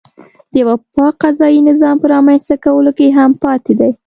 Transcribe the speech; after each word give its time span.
د 0.51 0.53
یوه 0.61 0.75
پاک 0.95 1.13
قضایي 1.23 1.59
نظام 1.69 1.95
په 1.99 2.07
رامنځته 2.13 2.55
کولو 2.65 2.91
کې 2.97 3.07
هم 3.17 3.31
پاتې 3.43 3.73
دی. 3.79 3.91